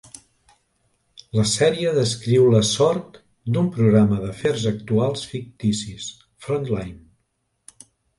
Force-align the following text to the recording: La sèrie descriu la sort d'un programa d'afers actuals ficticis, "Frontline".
La 1.39 1.43
sèrie 1.49 1.91
descriu 1.97 2.47
la 2.53 2.61
sort 2.69 3.19
d'un 3.57 3.67
programa 3.75 4.17
d'afers 4.23 4.65
actuals 4.71 5.27
ficticis, 5.35 6.09
"Frontline". 6.47 7.87